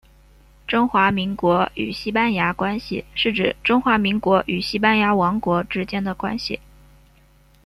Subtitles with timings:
[0.67, 6.59] 中华民国与西班牙关系是指中华民国与西班牙王国之间的关系。